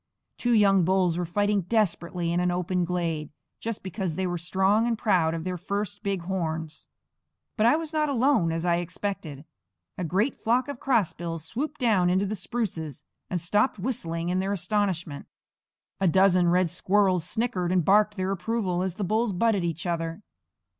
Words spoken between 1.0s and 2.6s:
were fighting desperately in an